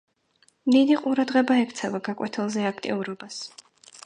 დიდი 0.75 0.97
ყურადღება 1.01 1.59
ექცევა 1.67 2.01
გაკვეთილზე 2.09 2.67
აქტიურობას. 2.71 3.41